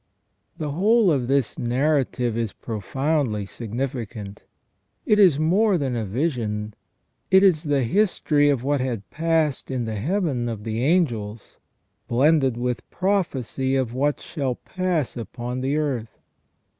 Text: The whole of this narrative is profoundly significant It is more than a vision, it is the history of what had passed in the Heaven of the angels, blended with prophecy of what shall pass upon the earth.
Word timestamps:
The 0.57 0.71
whole 0.71 1.11
of 1.11 1.27
this 1.27 1.59
narrative 1.59 2.35
is 2.35 2.53
profoundly 2.53 3.45
significant 3.45 4.45
It 5.05 5.19
is 5.19 5.37
more 5.37 5.77
than 5.77 5.95
a 5.95 6.05
vision, 6.07 6.73
it 7.29 7.43
is 7.43 7.65
the 7.65 7.83
history 7.83 8.49
of 8.49 8.63
what 8.63 8.81
had 8.81 9.07
passed 9.11 9.69
in 9.69 9.85
the 9.85 9.97
Heaven 9.97 10.49
of 10.49 10.63
the 10.63 10.81
angels, 10.83 11.59
blended 12.07 12.57
with 12.57 12.89
prophecy 12.89 13.75
of 13.75 13.93
what 13.93 14.19
shall 14.19 14.55
pass 14.55 15.15
upon 15.15 15.61
the 15.61 15.77
earth. 15.77 16.17